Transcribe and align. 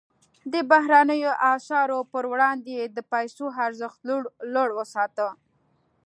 د 0.53 0.55
بهرنیو 0.71 1.31
اسعارو 1.53 1.99
پر 2.11 2.23
وړاندې 2.31 2.69
یې 2.79 2.85
د 2.95 2.97
پیسو 3.11 3.45
ارزښت 3.65 3.99
لوړ 4.53 4.69
وساته. 4.79 5.27